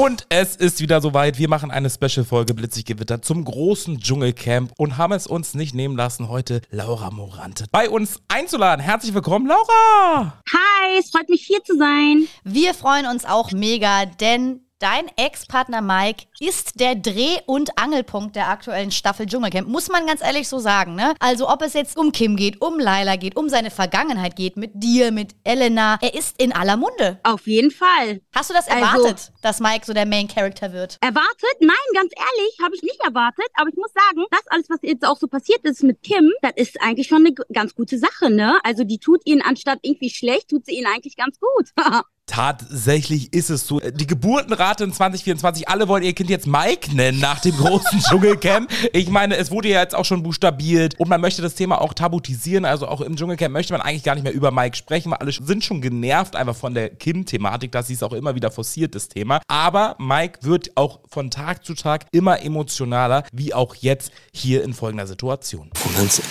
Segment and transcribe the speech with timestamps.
[0.00, 1.36] Und es ist wieder soweit.
[1.36, 5.94] Wir machen eine Special-Folge Blitzig Gewitter zum großen Dschungelcamp und haben es uns nicht nehmen
[5.94, 8.82] lassen, heute Laura Morante bei uns einzuladen.
[8.82, 10.40] Herzlich willkommen, Laura!
[10.50, 12.26] Hi, es freut mich hier zu sein.
[12.44, 18.48] Wir freuen uns auch mega, denn Dein Ex-Partner Mike ist der Dreh- und Angelpunkt der
[18.48, 20.94] aktuellen Staffel Dschungelcamp, muss man ganz ehrlich so sagen.
[20.94, 21.12] Ne?
[21.20, 24.70] Also ob es jetzt um Kim geht, um Laila geht, um seine Vergangenheit geht, mit
[24.72, 27.20] dir, mit Elena, er ist in aller Munde.
[27.24, 28.22] Auf jeden Fall.
[28.34, 30.98] Hast du das also erwartet, also, dass Mike so der Main Character wird?
[31.00, 31.56] Erwartet?
[31.60, 33.46] Nein, ganz ehrlich, habe ich nicht erwartet.
[33.54, 36.52] Aber ich muss sagen, das alles, was jetzt auch so passiert ist mit Kim, das
[36.56, 38.30] ist eigentlich schon eine ganz gute Sache.
[38.30, 38.58] Ne?
[38.64, 41.70] Also die tut ihn anstatt irgendwie schlecht, tut sie ihn eigentlich ganz gut.
[42.30, 43.80] Tatsächlich ist es so.
[43.80, 48.70] Die Geburtenrate in 2024, alle wollen ihr Kind jetzt Mike nennen nach dem großen Dschungelcamp.
[48.92, 51.92] Ich meine, es wurde ja jetzt auch schon buchstabiert und man möchte das Thema auch
[51.92, 52.64] tabutisieren.
[52.64, 55.32] Also auch im Dschungelcamp möchte man eigentlich gar nicht mehr über Mike sprechen, weil alle
[55.32, 59.08] sind schon genervt einfach von der Kim-Thematik, dass sie es auch immer wieder forciert, das
[59.08, 59.29] Thema.
[59.48, 64.74] Aber Mike wird auch von Tag zu Tag immer emotionaler, wie auch jetzt hier in
[64.74, 65.70] folgender Situation.
[65.84, 66.22] Und wenn es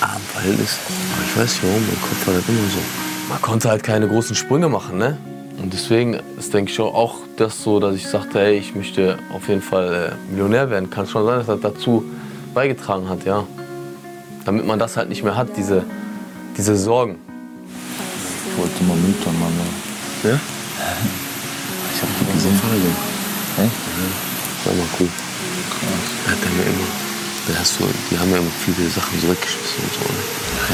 [0.00, 0.78] Abendverhältnis,
[1.26, 2.78] ich weiß nicht warum, mein Kopf war halt immer so.
[3.28, 5.18] Man konnte halt keine großen Sprünge machen, ne?
[5.58, 9.48] Und deswegen ist, denke ich, auch das so, dass ich sagte, hey, ich möchte auf
[9.48, 10.90] jeden Fall äh, Millionär werden.
[10.90, 12.04] Kann schon sein, dass das dazu
[12.52, 13.44] beigetragen hat, ja.
[14.44, 15.84] Damit man das halt nicht mehr hat, diese,
[16.56, 17.16] diese Sorgen.
[18.50, 19.52] Ich wollte mal Mütter, Mann.
[20.22, 20.40] Ja?
[21.96, 22.52] Ich hab die gesehen.
[22.52, 22.60] Echt?
[23.56, 24.68] Ja.
[24.68, 25.08] War mal cool.
[25.08, 26.04] Krass.
[26.28, 26.88] Hat mir immer,
[27.48, 30.20] da hast du, die haben ja immer viele Sachen so weggeschmissen und so, ne?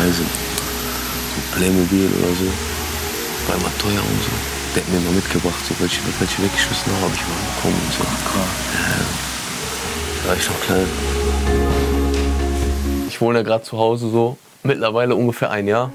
[0.03, 0.27] Reise.
[0.27, 2.51] So Playmobil oder so.
[3.47, 4.35] War immer teuer und so.
[4.75, 7.93] Der hat mir immer mitgebracht, so welche, welche weggeschmissen habe, habe ich mal bekommen und
[7.95, 8.03] so.
[8.03, 8.51] Krass.
[8.75, 8.99] Ja,
[10.19, 10.91] da war ich noch klein.
[13.07, 15.93] Ich wohne ja gerade zu Hause so, mittlerweile ungefähr ein Jahr.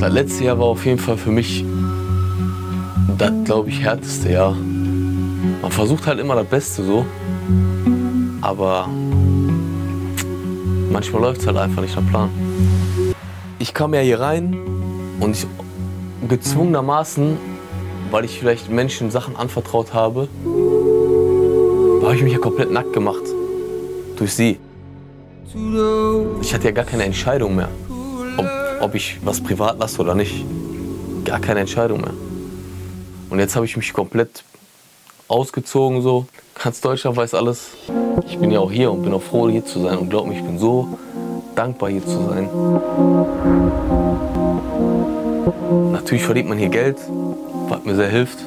[0.00, 1.62] Das letzte Jahr war auf jeden Fall für mich
[3.18, 4.54] das, glaube ich, härteste Jahr.
[4.54, 7.06] Man versucht halt immer das Beste so,
[8.40, 8.88] aber
[10.90, 12.30] manchmal läuft es halt einfach nicht nach Plan.
[13.58, 14.56] Ich kam ja hier rein
[15.20, 15.46] und ich
[16.28, 17.36] gezwungenermaßen,
[18.10, 20.28] weil ich vielleicht Menschen Sachen anvertraut habe,
[22.02, 23.22] habe ich mich ja komplett nackt gemacht.
[24.16, 24.58] Durch sie.
[26.40, 27.68] Ich hatte ja gar keine Entscheidung mehr,
[28.36, 28.46] ob,
[28.80, 30.44] ob ich was privat lasse oder nicht.
[31.24, 32.12] Gar keine Entscheidung mehr.
[33.34, 34.44] Und jetzt habe ich mich komplett
[35.26, 36.26] ausgezogen so.
[36.62, 37.70] Ganz Deutschland weiß alles.
[38.28, 39.98] Ich bin ja auch hier und bin auch froh, hier zu sein.
[39.98, 40.96] Und glaub mir, ich bin so
[41.56, 42.48] dankbar, hier zu sein.
[45.90, 46.96] Natürlich verdient man hier Geld,
[47.66, 48.38] was mir sehr hilft.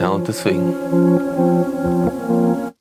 [0.00, 0.74] Ja, und deswegen.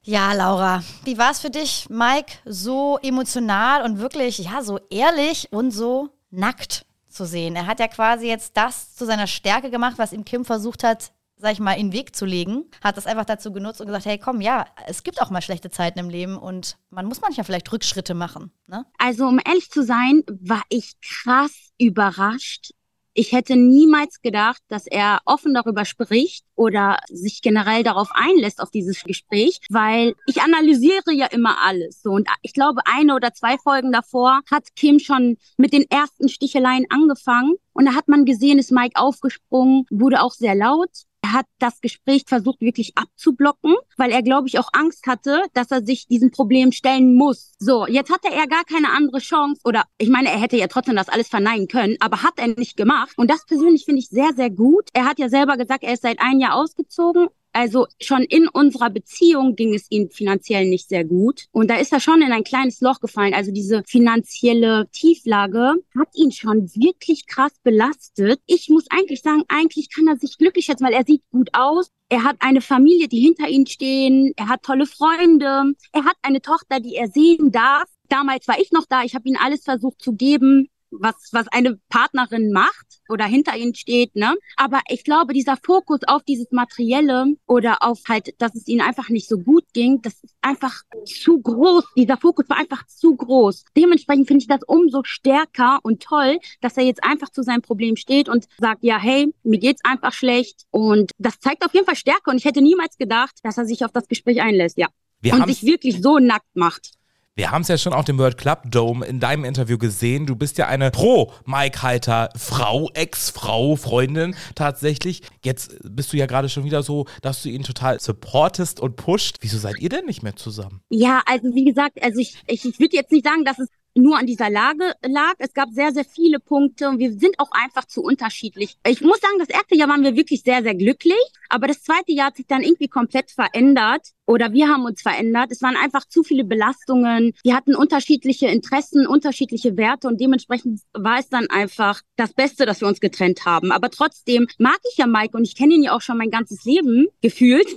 [0.01, 5.49] Ja, Laura, wie war es für dich, Mike, so emotional und wirklich, ja, so ehrlich
[5.51, 6.83] und so nackt
[7.13, 7.55] zu sehen?
[7.55, 11.11] Er hat ja quasi jetzt das zu seiner Stärke gemacht, was ihm Kim versucht hat,
[11.37, 14.05] sag ich mal, in den Weg zu legen, hat das einfach dazu genutzt und gesagt,
[14.05, 17.43] hey, komm, ja, es gibt auch mal schlechte Zeiten im Leben und man muss manchmal
[17.43, 18.51] vielleicht Rückschritte machen.
[18.67, 18.85] Ne?
[18.97, 22.71] Also, um ehrlich zu sein, war ich krass überrascht,
[23.13, 28.71] ich hätte niemals gedacht, dass er offen darüber spricht oder sich generell darauf einlässt auf
[28.71, 32.01] dieses Gespräch, weil ich analysiere ja immer alles.
[32.01, 36.29] So und ich glaube, eine oder zwei Folgen davor hat Kim schon mit den ersten
[36.29, 40.89] Sticheleien angefangen und da hat man gesehen, ist Mike aufgesprungen, wurde auch sehr laut
[41.33, 45.83] hat das Gespräch versucht wirklich abzublocken, weil er, glaube ich, auch Angst hatte, dass er
[45.83, 47.53] sich diesem Problem stellen muss.
[47.59, 50.95] So, jetzt hatte er gar keine andere Chance oder ich meine, er hätte ja trotzdem
[50.95, 53.13] das alles verneinen können, aber hat er nicht gemacht.
[53.17, 54.89] Und das persönlich finde ich sehr, sehr gut.
[54.93, 58.89] Er hat ja selber gesagt, er ist seit einem Jahr ausgezogen also schon in unserer
[58.89, 61.45] Beziehung ging es ihm finanziell nicht sehr gut.
[61.51, 63.33] Und da ist er schon in ein kleines Loch gefallen.
[63.33, 68.41] Also diese finanzielle Tieflage hat ihn schon wirklich krass belastet.
[68.47, 71.89] Ich muss eigentlich sagen, eigentlich kann er sich glücklich schätzen, weil er sieht gut aus.
[72.09, 74.33] Er hat eine Familie, die hinter ihm stehen.
[74.35, 75.73] Er hat tolle Freunde.
[75.91, 77.87] Er hat eine Tochter, die er sehen darf.
[78.09, 79.03] Damals war ich noch da.
[79.03, 80.69] Ich habe ihm alles versucht zu geben
[80.99, 84.35] was, was eine Partnerin macht oder hinter ihnen steht, ne?
[84.57, 89.09] Aber ich glaube, dieser Fokus auf dieses Materielle oder auf halt, dass es ihnen einfach
[89.09, 91.85] nicht so gut ging, das ist einfach zu groß.
[91.95, 93.65] Dieser Fokus war einfach zu groß.
[93.75, 97.95] Dementsprechend finde ich das umso stärker und toll, dass er jetzt einfach zu seinem Problem
[97.95, 100.63] steht und sagt, ja, hey, mir geht's einfach schlecht.
[100.71, 102.29] Und das zeigt auf jeden Fall Stärke.
[102.29, 104.87] Und ich hätte niemals gedacht, dass er sich auf das Gespräch einlässt, ja.
[105.21, 106.91] Wir und sich wirklich so nackt macht.
[107.35, 110.27] Wir haben es ja schon auf dem World Club Dome in deinem Interview gesehen.
[110.27, 115.23] Du bist ja eine Pro-Mike-Halter-Frau, Ex-Frau, Freundin tatsächlich.
[115.43, 119.37] Jetzt bist du ja gerade schon wieder so, dass du ihn total supportest und pusht.
[119.41, 120.81] Wieso seid ihr denn nicht mehr zusammen?
[120.91, 124.17] Ja, also wie gesagt, also ich, ich, ich würde jetzt nicht sagen, dass es nur
[124.17, 125.33] an dieser Lage lag.
[125.37, 128.77] Es gab sehr, sehr viele Punkte und wir sind auch einfach zu unterschiedlich.
[128.87, 131.19] Ich muss sagen, das erste Jahr waren wir wirklich sehr, sehr glücklich,
[131.49, 135.51] aber das zweite Jahr hat sich dann irgendwie komplett verändert oder wir haben uns verändert.
[135.51, 137.33] Es waren einfach zu viele Belastungen.
[137.43, 142.81] Wir hatten unterschiedliche Interessen, unterschiedliche Werte und dementsprechend war es dann einfach das Beste, dass
[142.81, 143.71] wir uns getrennt haben.
[143.71, 146.63] Aber trotzdem mag ich ja Mike und ich kenne ihn ja auch schon mein ganzes
[146.65, 147.67] Leben gefühlt.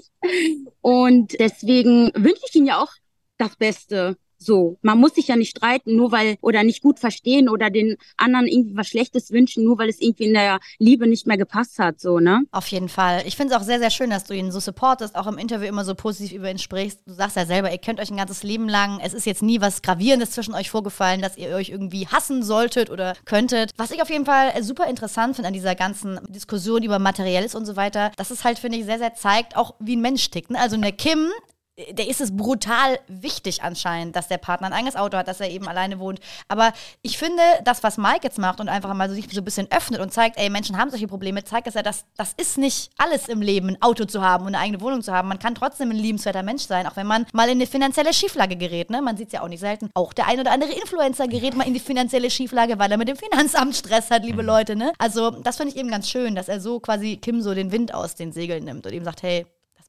[0.81, 2.93] Und deswegen wünsche ich ihm ja auch
[3.39, 4.17] das Beste.
[4.38, 7.97] So, man muss sich ja nicht streiten, nur weil oder nicht gut verstehen oder den
[8.17, 11.79] anderen irgendwie was Schlechtes wünschen, nur weil es irgendwie in der Liebe nicht mehr gepasst
[11.79, 12.43] hat, so, ne?
[12.53, 13.23] Auf jeden Fall.
[13.27, 15.67] Ich finde es auch sehr, sehr schön, dass du ihn so supportest, auch im Interview
[15.67, 17.00] immer so positiv über ihn sprichst.
[17.06, 19.00] Du sagst ja selber, ihr kennt euch ein ganzes Leben lang.
[19.03, 22.91] Es ist jetzt nie was Gravierendes zwischen euch vorgefallen, dass ihr euch irgendwie hassen solltet
[22.91, 23.71] oder könntet.
[23.77, 27.67] Was ich auf jeden Fall super interessant finde an dieser ganzen Diskussion über Materielles und
[27.67, 30.50] so weiter, dass es halt, finde ich, sehr, sehr zeigt, auch wie ein Mensch tickt.
[30.50, 30.59] Ne?
[30.59, 31.31] Also eine Kim
[31.76, 35.50] der ist es brutal wichtig anscheinend, dass der Partner ein eigenes Auto hat, dass er
[35.50, 36.20] eben alleine wohnt.
[36.49, 39.44] Aber ich finde, das, was Mike jetzt macht und einfach mal so sich so ein
[39.44, 42.56] bisschen öffnet und zeigt, ey, Menschen haben solche Probleme, zeigt, dass er das, das ist
[42.56, 45.28] nicht alles im Leben, ein Auto zu haben und eine eigene Wohnung zu haben.
[45.28, 48.56] Man kann trotzdem ein liebenswerter Mensch sein, auch wenn man mal in eine finanzielle Schieflage
[48.56, 48.88] gerät.
[48.88, 49.02] Ne?
[49.02, 49.90] Man sieht es ja auch nicht selten.
[49.93, 53.08] Auch der ein oder andere Influencer gerät mal in die finanzielle Schieflage, weil er mit
[53.08, 54.49] dem Finanzamt Stress hat, liebe mhm.
[54.49, 54.76] Leute.
[54.76, 54.93] Ne?
[54.99, 57.93] Also, das finde ich eben ganz schön, dass er so quasi Kim so den Wind
[57.93, 59.44] aus den Segeln nimmt und ihm sagt, hey,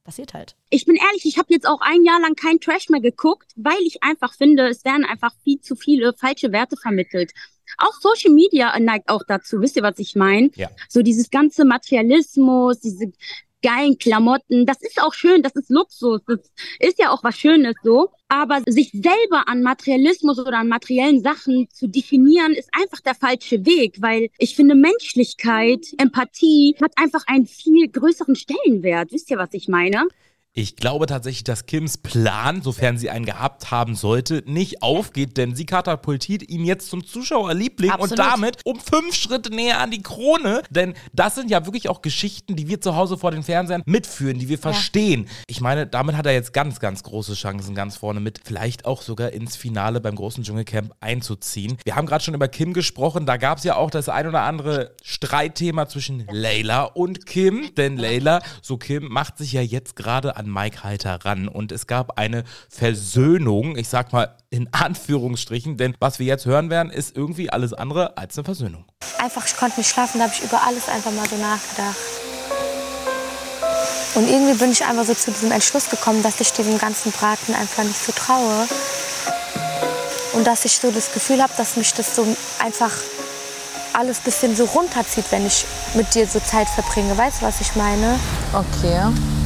[0.08, 0.56] passiert halt.
[0.70, 3.78] Ich bin ehrlich, ich habe jetzt auch ein Jahr lang kein Trash mehr geguckt, weil
[3.84, 7.32] ich einfach finde, es werden einfach viel zu viele falsche Werte vermittelt.
[7.76, 10.48] Auch Social Media neigt auch dazu, wisst ihr, was ich meine?
[10.54, 10.70] Ja.
[10.88, 13.12] So dieses ganze Materialismus, diese
[13.62, 14.66] geilen Klamotten.
[14.66, 18.10] Das ist auch schön, das ist Luxus, das ist ja auch was Schönes so.
[18.28, 23.64] Aber sich selber an Materialismus oder an materiellen Sachen zu definieren, ist einfach der falsche
[23.64, 29.12] Weg, weil ich finde, Menschlichkeit, Empathie hat einfach einen viel größeren Stellenwert.
[29.12, 30.08] Wisst ihr, was ich meine?
[30.58, 35.54] Ich glaube tatsächlich, dass Kims Plan, sofern sie einen gehabt haben sollte, nicht aufgeht, denn
[35.54, 38.10] sie katapultiert ihn jetzt zum Zuschauerliebling Absolut.
[38.10, 40.64] und damit um fünf Schritte näher an die Krone.
[40.68, 44.40] Denn das sind ja wirklich auch Geschichten, die wir zu Hause vor den Fernsehern mitführen,
[44.40, 45.26] die wir verstehen.
[45.26, 45.30] Ja.
[45.46, 49.02] Ich meine, damit hat er jetzt ganz, ganz große Chancen, ganz vorne mit, vielleicht auch
[49.02, 51.78] sogar ins Finale beim großen Dschungelcamp einzuziehen.
[51.84, 54.42] Wir haben gerade schon über Kim gesprochen, da gab es ja auch das ein oder
[54.42, 60.34] andere Streitthema zwischen Layla und Kim, denn Layla, so Kim, macht sich ja jetzt gerade
[60.34, 61.48] an Mike Halter ran.
[61.48, 66.70] Und es gab eine Versöhnung, ich sag mal in Anführungsstrichen, denn was wir jetzt hören
[66.70, 68.84] werden, ist irgendwie alles andere als eine Versöhnung.
[69.18, 71.96] Einfach, ich konnte nicht schlafen, da habe ich über alles einfach mal so nachgedacht.
[74.14, 77.54] Und irgendwie bin ich einfach so zu diesem Entschluss gekommen, dass ich diesem ganzen Braten
[77.54, 78.66] einfach nicht so traue.
[80.32, 82.26] Und dass ich so das Gefühl habe, dass mich das so
[82.58, 82.90] einfach
[83.92, 85.64] alles ein bisschen so runterzieht, wenn ich
[85.94, 87.16] mit dir so Zeit verbringe.
[87.16, 88.18] Weißt du, was ich meine?
[88.52, 89.37] Okay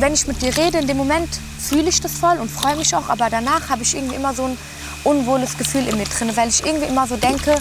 [0.00, 2.94] wenn ich mit dir rede, in dem Moment fühle ich das voll und freue mich
[2.94, 4.58] auch, aber danach habe ich irgendwie immer so ein
[5.04, 7.56] unwohles Gefühl in mir drin, weil ich irgendwie immer so denke,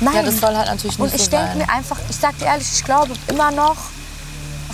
[0.00, 0.14] nein.
[0.14, 2.46] Ja, das soll halt natürlich nicht Und ich so denke mir einfach, ich sag dir
[2.46, 3.76] ehrlich, ich glaube immer noch,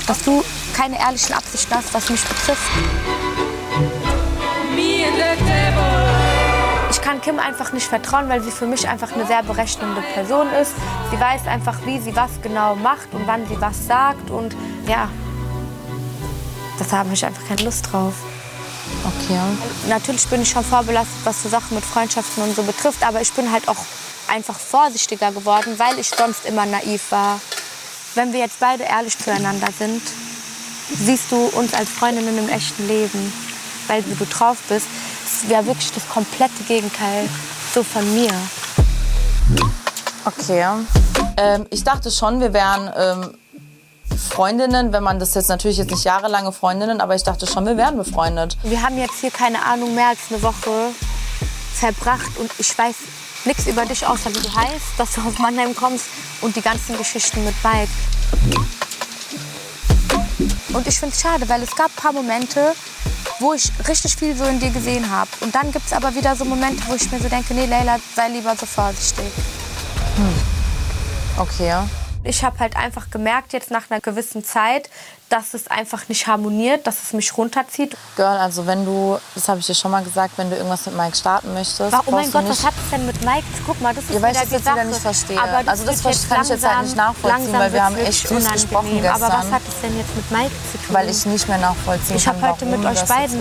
[0.06, 0.44] dass du
[0.74, 2.70] keine ehrlichen Absichten hast, was mich betrifft.
[6.90, 10.48] Ich kann Kim einfach nicht vertrauen, weil sie für mich einfach eine sehr berechnende Person
[10.60, 10.72] ist.
[11.10, 14.56] Sie weiß einfach, wie sie was genau macht und wann sie was sagt und
[14.86, 15.08] ja,
[16.78, 18.14] das habe ich einfach keine Lust drauf.
[19.04, 19.38] Okay.
[19.88, 23.32] Natürlich bin ich schon vorbelastet, was so Sachen mit Freundschaften und so betrifft, aber ich
[23.32, 23.84] bin halt auch
[24.28, 27.40] einfach vorsichtiger geworden, weil ich sonst immer naiv war.
[28.14, 30.02] Wenn wir jetzt beide ehrlich zueinander sind,
[30.94, 33.32] siehst du uns als Freundinnen im echten Leben,
[33.88, 34.86] weil wie du drauf bist,
[35.24, 37.28] das wäre wirklich das komplette Gegenteil
[37.74, 38.32] so von mir.
[40.24, 40.66] Okay.
[41.36, 43.38] Ähm, ich dachte schon, wir wären ähm,
[44.18, 47.76] Freundinnen, wenn man das jetzt natürlich jetzt nicht jahrelange Freundinnen, aber ich dachte schon, wir
[47.76, 48.56] wären befreundet.
[48.62, 50.90] Wir haben jetzt hier keine Ahnung mehr als eine Woche
[51.74, 52.94] verbracht und ich weiß
[53.44, 56.06] nichts über dich außer wie du heißt, dass du aus Mannheim kommst
[56.40, 57.90] und die ganzen Geschichten mit Mike.
[60.72, 62.72] Und ich finde es schade, weil es gab ein paar Momente,
[63.40, 65.30] wo ich richtig viel so in dir gesehen habe.
[65.40, 67.98] Und dann gibt es aber wieder so Momente, wo ich mir so denke, nee, Leila,
[68.14, 69.32] sei lieber so vorsichtig.
[70.16, 70.34] Hm.
[71.38, 71.74] Okay.
[72.26, 74.90] Ich habe halt einfach gemerkt, jetzt nach einer gewissen Zeit,
[75.28, 77.96] dass es einfach nicht harmoniert, dass es mich runterzieht.
[78.16, 80.96] Girl, also wenn du, das habe ich dir schon mal gesagt, wenn du irgendwas mit
[80.96, 81.94] Mike starten möchtest.
[82.06, 83.44] Oh mein Gott, was hat es denn mit Mike?
[83.66, 85.40] Guck mal, das ist ich das jetzt wieder nicht verstehe.
[85.40, 88.28] Aber das also das kann langsam, ich jetzt halt nicht nachvollziehen, weil wir haben echt
[88.28, 89.22] süß gesprochen gestern.
[89.22, 90.94] Aber was hat es denn jetzt mit Mike zu tun?
[90.94, 93.40] Weil ich nicht mehr nachvollziehen ich kann, Ich habe heute mit euch beiden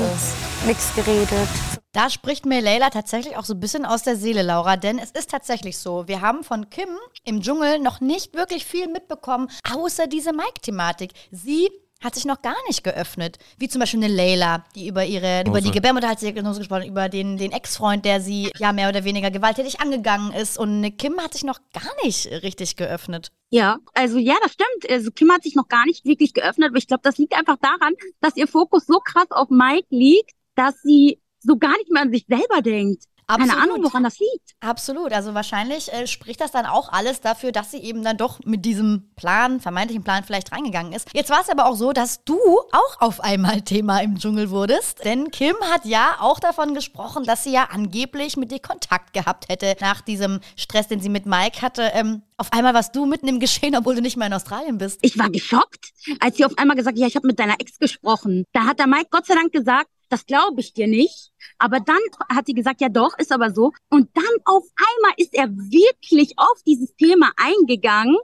[0.66, 1.50] nichts geredet.
[1.96, 5.12] Da spricht mir Leila tatsächlich auch so ein bisschen aus der Seele, Laura, denn es
[5.12, 6.10] ist tatsächlich so.
[6.10, 6.90] Wir haben von Kim
[7.24, 11.12] im Dschungel noch nicht wirklich viel mitbekommen, außer diese Mike-Thematik.
[11.32, 11.70] Sie
[12.04, 13.38] hat sich noch gar nicht geöffnet.
[13.58, 17.38] Wie zum Beispiel eine Layla, die über ihre, über die Gebärmutterhalsdiagnose gesprochen hat, über den,
[17.38, 20.60] den Ex-Freund, der sie ja mehr oder weniger gewalttätig angegangen ist.
[20.60, 23.32] Und eine Kim hat sich noch gar nicht richtig geöffnet.
[23.52, 24.92] Ja, also ja, das stimmt.
[24.92, 27.56] Also Kim hat sich noch gar nicht wirklich geöffnet, aber ich glaube, das liegt einfach
[27.62, 32.02] daran, dass ihr Fokus so krass auf Mike liegt, dass sie so gar nicht mehr
[32.02, 33.06] an sich selber denkt.
[33.28, 33.64] Keine Absolut.
[33.64, 34.56] Ahnung, woran das liegt.
[34.60, 35.12] Absolut.
[35.12, 38.66] Also wahrscheinlich äh, spricht das dann auch alles dafür, dass sie eben dann doch mit
[38.66, 41.10] diesem Plan, vermeintlichen Plan vielleicht reingegangen ist.
[41.14, 42.38] Jetzt war es aber auch so, dass du
[42.72, 45.04] auch auf einmal Thema im Dschungel wurdest.
[45.06, 49.50] Denn Kim hat ja auch davon gesprochen, dass sie ja angeblich mit dir Kontakt gehabt
[49.50, 51.90] hätte nach diesem Stress, den sie mit Mike hatte.
[51.94, 55.00] Ähm, auf einmal warst du mitten im Geschehen, obwohl du nicht mehr in Australien bist.
[55.02, 57.80] Ich war geschockt, als sie auf einmal gesagt hat, ja, ich habe mit deiner Ex
[57.80, 58.46] gesprochen.
[58.54, 61.32] Da hat der Mike Gott sei Dank gesagt, das glaube ich dir nicht.
[61.58, 63.72] Aber dann hat sie gesagt, ja doch, ist aber so.
[63.90, 68.18] Und dann auf einmal ist er wirklich auf dieses Thema eingegangen,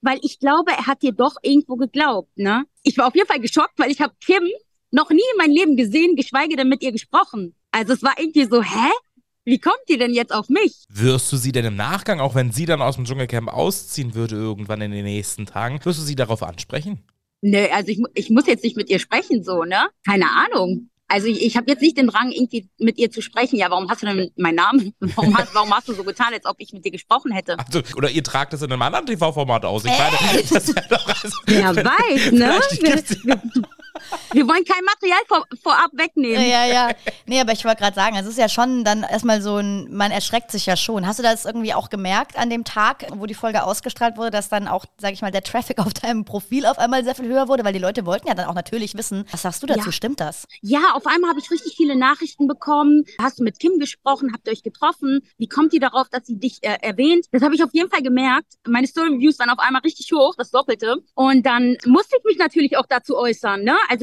[0.00, 2.36] weil ich glaube, er hat dir doch irgendwo geglaubt.
[2.36, 2.64] Ne?
[2.82, 4.44] Ich war auf jeden Fall geschockt, weil ich habe Kim
[4.90, 7.54] noch nie in meinem Leben gesehen, geschweige denn mit ihr gesprochen.
[7.72, 8.90] Also es war irgendwie so, hä?
[9.44, 10.86] Wie kommt ihr denn jetzt auf mich?
[10.88, 14.34] Wirst du sie denn im Nachgang, auch wenn sie dann aus dem Dschungelcamp ausziehen würde,
[14.34, 17.04] irgendwann in den nächsten Tagen, wirst du sie darauf ansprechen?
[17.42, 19.86] Nee, also ich, ich muss jetzt nicht mit ihr sprechen, so, ne?
[20.04, 20.90] Keine Ahnung.
[21.08, 23.56] Also ich, ich habe jetzt nicht den Drang, irgendwie mit ihr zu sprechen.
[23.56, 24.92] Ja, warum hast du denn meinen Namen?
[25.00, 27.56] Warum hast, warum hast du so getan, als ob ich mit dir gesprochen hätte?
[27.58, 29.84] Also, oder ihr tragt es in einem anderen TV-Format aus.
[29.84, 31.08] Ich meine, das wäre doch.
[31.08, 32.60] Also, Wer weiß, ne?
[34.32, 36.42] Wir wollen kein Material vor, vorab wegnehmen.
[36.46, 36.90] Ja, ja.
[37.26, 40.10] Nee, aber ich wollte gerade sagen, es ist ja schon dann erstmal so ein, man
[40.10, 41.06] erschreckt sich ja schon.
[41.06, 44.48] Hast du das irgendwie auch gemerkt an dem Tag, wo die Folge ausgestrahlt wurde, dass
[44.48, 47.48] dann auch, sag ich mal, der Traffic auf deinem Profil auf einmal sehr viel höher
[47.48, 47.64] wurde?
[47.64, 49.86] Weil die Leute wollten ja dann auch natürlich wissen, was sagst du dazu?
[49.86, 49.92] Ja.
[49.92, 50.46] Stimmt das?
[50.60, 53.04] Ja, auf einmal habe ich richtig viele Nachrichten bekommen.
[53.18, 54.32] Hast du mit Kim gesprochen?
[54.34, 55.22] Habt ihr euch getroffen?
[55.38, 57.26] Wie kommt ihr darauf, dass sie dich äh, erwähnt?
[57.32, 58.54] Das habe ich auf jeden Fall gemerkt.
[58.66, 60.96] Meine Story-Views waren auf einmal richtig hoch, das Doppelte.
[61.14, 63.62] Und dann musste ich mich natürlich auch dazu äußern.
[63.62, 63.76] Ne?
[63.88, 63.95] Also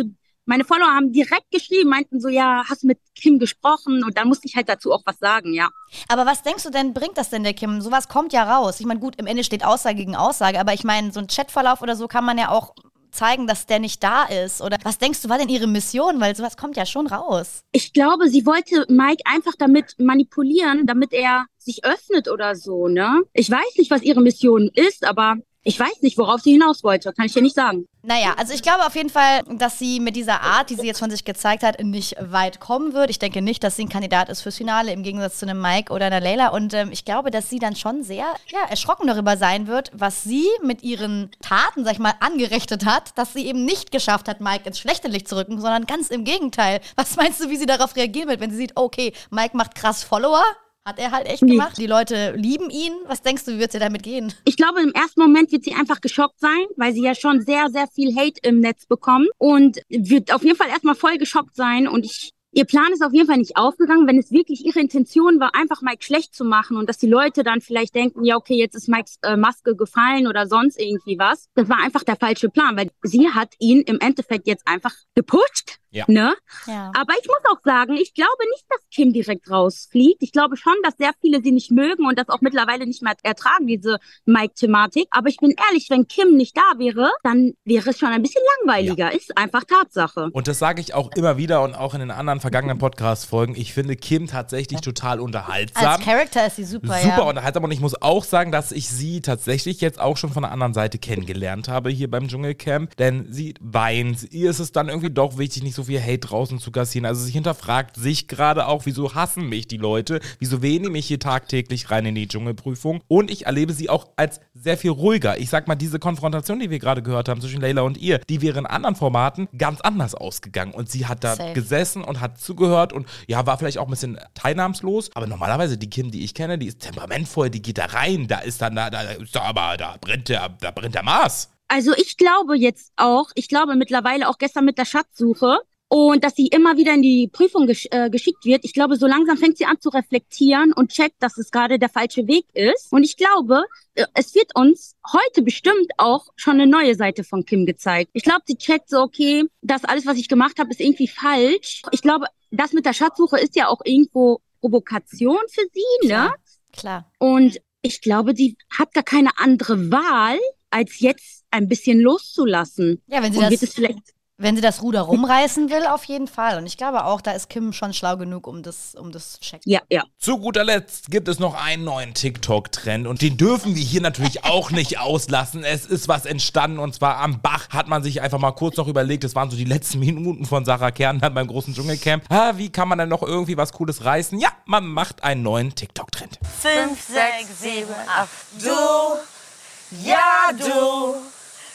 [0.45, 4.03] meine Follower haben direkt geschrieben, meinten so, ja, hast du mit Kim gesprochen?
[4.03, 5.69] Und dann musste ich halt dazu auch was sagen, ja.
[6.09, 7.81] Aber was denkst du denn, bringt das denn der Kim?
[7.81, 8.79] Sowas kommt ja raus.
[8.79, 11.81] Ich meine, gut, im Ende steht Aussage gegen Aussage, aber ich meine, so ein Chatverlauf
[11.81, 12.75] oder so kann man ja auch
[13.13, 14.61] zeigen, dass der nicht da ist.
[14.61, 16.19] Oder was denkst du, war denn ihre Mission?
[16.19, 17.61] Weil sowas kommt ja schon raus.
[17.71, 23.21] Ich glaube, sie wollte Mike einfach damit manipulieren, damit er sich öffnet oder so, ne?
[23.33, 27.13] Ich weiß nicht, was ihre Mission ist, aber ich weiß nicht, worauf sie hinaus wollte.
[27.13, 27.87] Kann ich dir nicht sagen.
[28.05, 30.99] Naja, also ich glaube auf jeden Fall, dass sie mit dieser Art, die sie jetzt
[30.99, 33.09] von sich gezeigt hat, nicht weit kommen wird.
[33.09, 35.93] Ich denke nicht, dass sie ein Kandidat ist fürs Finale, im Gegensatz zu einem Mike
[35.93, 36.49] oder einer Leila.
[36.49, 40.21] Und ähm, ich glaube, dass sie dann schon sehr ja, erschrocken darüber sein wird, was
[40.23, 44.41] sie mit ihren Taten, sag ich mal, angerichtet hat, dass sie eben nicht geschafft hat,
[44.41, 46.81] Mike ins schlechte Licht zu rücken, sondern ganz im Gegenteil.
[46.97, 50.03] Was meinst du, wie sie darauf reagieren wird, wenn sie sieht, okay, Mike macht krass
[50.03, 50.43] Follower?
[50.85, 51.51] Hat er halt echt Nee.
[51.51, 51.77] gemacht.
[51.77, 52.91] Die Leute lieben ihn.
[53.05, 54.33] Was denkst du, wie wird sie damit gehen?
[54.43, 57.69] Ich glaube, im ersten Moment wird sie einfach geschockt sein, weil sie ja schon sehr,
[57.69, 61.87] sehr viel Hate im Netz bekommt und wird auf jeden Fall erstmal voll geschockt sein
[61.87, 65.39] und ich Ihr Plan ist auf jeden Fall nicht aufgegangen, wenn es wirklich ihre Intention
[65.39, 68.53] war, einfach Mike schlecht zu machen und dass die Leute dann vielleicht denken, ja, okay,
[68.53, 71.47] jetzt ist Mikes äh, Maske gefallen oder sonst irgendwie was.
[71.55, 75.79] Das war einfach der falsche Plan, weil sie hat ihn im Endeffekt jetzt einfach gepusht.
[75.93, 76.05] Ja.
[76.07, 76.35] Ne?
[76.65, 76.91] Ja.
[76.95, 80.23] Aber ich muss auch sagen, ich glaube nicht, dass Kim direkt rausfliegt.
[80.23, 83.13] Ich glaube schon, dass sehr viele sie nicht mögen und das auch mittlerweile nicht mehr
[83.21, 85.07] ertragen, diese Mike-Thematik.
[85.11, 88.41] Aber ich bin ehrlich, wenn Kim nicht da wäre, dann wäre es schon ein bisschen
[88.59, 89.13] langweiliger.
[89.13, 90.29] Ist einfach Tatsache.
[90.33, 93.55] Und das sage ich auch immer wieder und auch in den anderen vergangenen Podcast-Folgen.
[93.55, 95.85] Ich finde Kim tatsächlich total unterhaltsam.
[95.85, 97.21] Als Charakter ist sie super, Super ja.
[97.21, 100.51] unterhaltsam und ich muss auch sagen, dass ich sie tatsächlich jetzt auch schon von der
[100.51, 105.11] anderen Seite kennengelernt habe hier beim Dschungelcamp, denn sie weint, ihr ist es dann irgendwie
[105.11, 108.85] doch wichtig, nicht so viel Hate draußen zu kassieren, also sie hinterfragt sich gerade auch,
[108.85, 113.01] wieso hassen mich die Leute, wieso wählen die mich hier tagtäglich rein in die Dschungelprüfung
[113.07, 115.37] und ich erlebe sie auch als sehr viel ruhiger.
[115.37, 118.41] Ich sag mal, diese Konfrontation, die wir gerade gehört haben zwischen Leila und ihr, die
[118.41, 121.53] wäre in anderen Formaten ganz anders ausgegangen und sie hat da Safe.
[121.53, 125.89] gesessen und hat zugehört und ja, war vielleicht auch ein bisschen teilnahmslos, aber normalerweise die
[125.89, 128.89] Kim, die ich kenne, die ist temperamentvoll, die geht da rein, da ist dann, da,
[128.89, 131.49] da ist da aber, da brennt der, da brennt der Mars.
[131.67, 135.59] Also ich glaube jetzt auch, ich glaube mittlerweile auch gestern mit der Schatzsuche
[135.93, 138.65] und dass sie immer wieder in die Prüfung gesch äh, geschickt wird.
[138.65, 141.87] Ich glaube, so langsam fängt sie an zu reflektieren und checkt, dass es gerade der
[141.87, 142.91] falsche Weg ist.
[142.91, 147.45] Und ich glaube, äh, es wird uns heute bestimmt auch schon eine neue Seite von
[147.45, 148.09] Kim gezeigt.
[148.13, 151.83] Ich glaube, sie checkt so, okay, das alles, was ich gemacht habe, ist irgendwie falsch.
[151.91, 156.07] Ich glaube, das mit der Schatzsuche ist ja auch irgendwo Provokation für sie, ne?
[156.07, 156.35] Klar.
[156.71, 157.11] Klar.
[157.19, 160.39] Und ich glaube, die hat gar keine andere Wahl,
[160.71, 163.03] als jetzt ein bisschen loszulassen.
[163.05, 166.03] Ja, wenn sie Und das wird es vielleicht Wenn sie das Ruder rumreißen will, auf
[166.03, 166.57] jeden Fall.
[166.57, 169.39] Und ich glaube auch, da ist Kim schon schlau genug, um das, um das zu
[169.39, 169.71] checken.
[169.71, 170.03] Ja, ja.
[170.19, 174.43] Zu guter Letzt gibt es noch einen neuen TikTok-Trend und den dürfen wir hier natürlich
[174.43, 175.63] auch nicht auslassen.
[175.63, 178.89] Es ist was entstanden und zwar am Bach hat man sich einfach mal kurz noch
[178.89, 182.25] überlegt, das waren so die letzten Minuten von Sarah Kern beim großen Dschungelcamp.
[182.27, 184.37] Ah, wie kann man denn noch irgendwie was Cooles reißen?
[184.41, 186.39] Ja, man macht einen neuen TikTok-Trend.
[186.59, 188.29] Fünf, sechs, sieben, acht.
[188.59, 191.15] Du, ja du,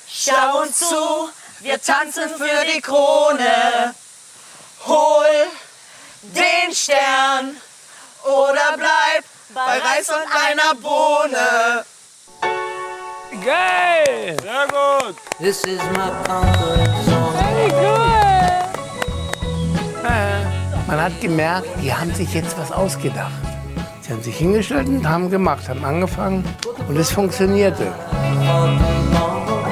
[0.06, 3.94] schau uns zu, wir tanzen für die Krone.
[4.86, 5.26] Hol
[6.22, 7.56] den Stern
[8.24, 9.24] oder bleib
[9.54, 11.84] bei Reis und einer Bohne.
[13.44, 14.36] Geil!
[14.42, 15.16] Sehr gut!
[15.38, 17.28] This is my comfort zone.
[20.88, 23.30] Man hat gemerkt, die haben sich jetzt was ausgedacht.
[24.00, 26.42] Sie haben sich hingestellt und haben gemacht, haben angefangen
[26.88, 27.92] und es funktionierte.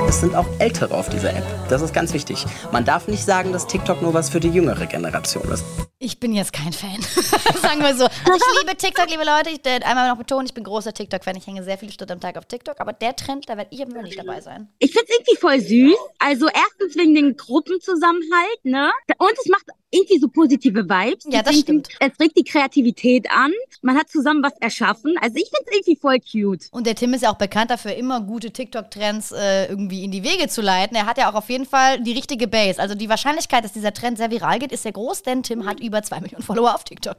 [0.09, 1.45] Es sind auch Ältere auf dieser App.
[1.69, 2.45] Das ist ganz wichtig.
[2.71, 5.65] Man darf nicht sagen, dass TikTok nur was für die jüngere Generation ist.
[5.99, 7.01] Ich bin jetzt kein Fan.
[7.63, 8.05] Sagen wir so.
[8.05, 9.51] Also ich liebe TikTok, liebe Leute.
[9.51, 11.37] Ich werde einmal noch betonen, ich bin großer TikTok-Fan.
[11.37, 12.81] Ich hänge sehr viele Stunden am Tag auf TikTok.
[12.81, 14.69] Aber der Trend, da werde ich immer nicht dabei sein.
[14.79, 15.97] Ich find's irgendwie voll süß.
[16.19, 18.93] Also erstens wegen den Gruppenzusammenhalt, ne?
[19.19, 21.25] Und es macht irgendwie so positive Vibes.
[21.31, 21.88] Ja, das Es stimmt.
[21.88, 23.52] regt- Es regt die Kreativität an.
[23.83, 25.14] Man hat zusammen was erschaffen.
[25.21, 26.66] Also ich find's irgendwie voll cute.
[26.73, 30.25] Und der Tim ist ja auch bekannt dafür, immer gute TikTok-Trends äh, irgendwie in die
[30.25, 30.97] Wege zu leiten.
[30.97, 32.81] Er hat ja auch auf jeden Fall die richtige Base.
[32.81, 35.81] Also die Wahrscheinlichkeit, dass dieser Trend sehr viral geht, ist sehr groß, denn Tim hat
[35.81, 37.16] über zwei Millionen Follower auf TikTok.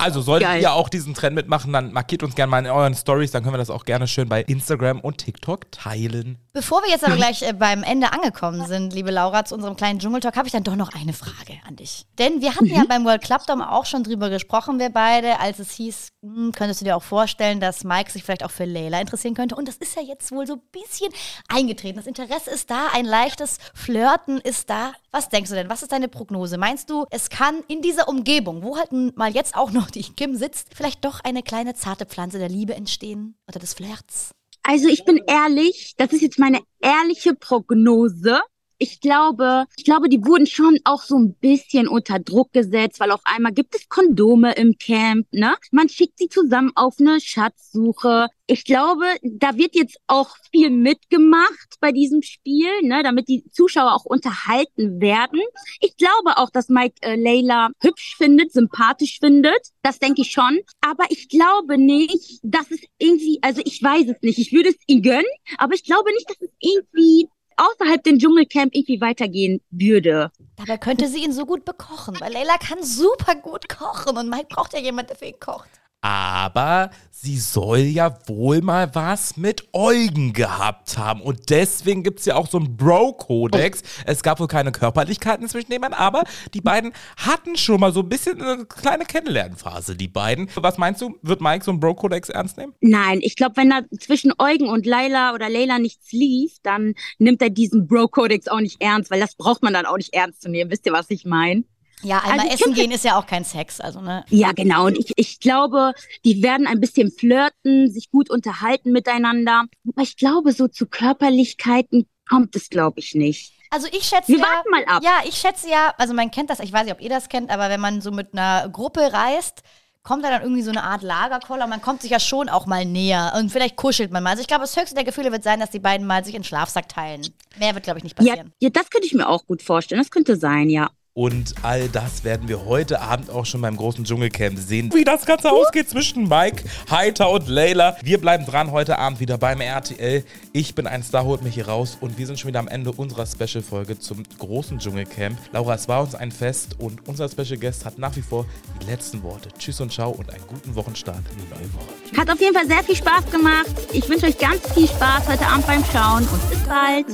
[0.00, 0.62] Also solltet Geil.
[0.62, 3.54] ihr auch diesen Trend mitmachen, dann markiert uns gerne mal in euren Stories, dann können
[3.54, 6.38] wir das auch gerne schön bei Instagram und TikTok teilen.
[6.52, 10.00] Bevor wir jetzt aber gleich äh, beim Ende angekommen sind, liebe Laura, zu unserem kleinen
[10.00, 12.06] Dschungeltalk, habe ich dann doch noch eine Frage an dich.
[12.18, 15.60] Denn wir hatten ja beim World Club Dome auch schon drüber gesprochen, wir beide, als
[15.60, 19.00] es hieß, hm, könntest du dir auch vorstellen, dass Mike sich vielleicht auch für Layla
[19.00, 19.54] interessieren könnte.
[19.54, 21.12] Und das ist ja jetzt wohl so ein bisschen
[21.48, 21.96] eingetreten.
[21.96, 24.92] Das Interesse ist da, ein leichtes Flirten ist da.
[25.12, 25.70] Was denkst du denn?
[25.70, 26.58] Was ist deine Prognose?
[26.58, 30.36] Meinst du, es kann in dieser Umgebung, wo halt mal jetzt auch noch die Kim
[30.36, 33.36] sitzt, vielleicht doch eine kleine zarte Pflanze der Liebe entstehen?
[33.48, 34.30] Oder des Flirts?
[34.62, 38.40] Also ich bin ehrlich, das ist jetzt meine ehrliche Prognose.
[38.82, 43.10] Ich glaube, ich glaube, die wurden schon auch so ein bisschen unter Druck gesetzt, weil
[43.10, 45.54] auf einmal gibt es Kondome im Camp, ne?
[45.70, 48.28] Man schickt sie zusammen auf eine Schatzsuche.
[48.46, 53.92] Ich glaube, da wird jetzt auch viel mitgemacht bei diesem Spiel, ne, damit die Zuschauer
[53.92, 55.42] auch unterhalten werden.
[55.80, 59.60] Ich glaube auch, dass Mike äh, Layla hübsch findet, sympathisch findet.
[59.82, 60.58] Das denke ich schon.
[60.80, 64.38] Aber ich glaube nicht, dass es irgendwie, also ich weiß es nicht.
[64.38, 65.24] Ich würde es ihm gönnen,
[65.58, 67.28] aber ich glaube nicht, dass es irgendwie
[67.60, 70.30] außerhalb dem Dschungelcamp irgendwie weitergehen würde.
[70.56, 74.48] Dabei könnte sie ihn so gut bekochen, weil Leila kann super gut kochen und Mike
[74.48, 75.79] braucht ja jemand, der für ihn kocht.
[76.02, 81.20] Aber sie soll ja wohl mal was mit Eugen gehabt haben.
[81.20, 83.82] Und deswegen gibt es ja auch so einen Bro-Kodex.
[84.06, 88.00] Es gab wohl keine Körperlichkeiten zwischen den beiden, aber die beiden hatten schon mal so
[88.00, 90.48] ein bisschen eine kleine Kennenlernphase, die beiden.
[90.54, 92.72] Was meinst du, wird Mike so einen Bro-Kodex ernst nehmen?
[92.80, 97.42] Nein, ich glaube, wenn da zwischen Eugen und Laila oder Leila nichts lief, dann nimmt
[97.42, 100.48] er diesen Bro-Kodex auch nicht ernst, weil das braucht man dann auch nicht ernst zu
[100.48, 100.70] nehmen.
[100.70, 101.64] Wisst ihr, was ich meine?
[102.02, 104.24] Ja, einmal Also essen gehen ist ja auch kein Sex, also ne.
[104.28, 104.86] Ja, genau.
[104.86, 105.92] Und ich, ich glaube,
[106.24, 109.64] die werden ein bisschen flirten, sich gut unterhalten miteinander.
[109.92, 113.52] Aber ich glaube, so zu Körperlichkeiten kommt es, glaube ich, nicht.
[113.70, 115.02] Also ich schätze Wir ja, warten mal ab.
[115.04, 117.50] Ja, ich schätze ja, also man kennt das, ich weiß nicht, ob ihr das kennt,
[117.50, 119.62] aber wenn man so mit einer Gruppe reist,
[120.02, 122.84] kommt da dann irgendwie so eine Art Lagerkoller, man kommt sich ja schon auch mal
[122.84, 124.30] näher und vielleicht kuschelt man mal.
[124.30, 126.42] Also ich glaube, das höchste der Gefühle wird sein, dass die beiden mal sich einen
[126.44, 127.32] Schlafsack teilen.
[127.58, 128.52] Mehr wird, glaube ich, nicht Ja, passieren.
[128.60, 130.00] ja, das könnte ich mir auch gut vorstellen.
[130.00, 130.90] Das könnte sein, ja.
[131.12, 134.90] Und all das werden wir heute Abend auch schon beim großen Dschungelcamp sehen.
[134.94, 137.96] Wie das Ganze ausgeht zwischen Mike, Heiter und Layla.
[138.02, 140.24] Wir bleiben dran heute Abend wieder beim RTL.
[140.52, 141.98] Ich bin ein Star, holt mich hier raus.
[142.00, 145.36] Und wir sind schon wieder am Ende unserer Special-Folge zum großen Dschungelcamp.
[145.50, 148.46] Laura, es war uns ein Fest und unser Special Guest hat nach wie vor
[148.80, 149.48] die letzten Worte.
[149.58, 152.20] Tschüss und ciao und einen guten Wochenstart in die neue Woche.
[152.20, 153.66] Hat auf jeden Fall sehr viel Spaß gemacht.
[153.92, 157.06] Ich wünsche euch ganz viel Spaß heute Abend beim Schauen und bis bald.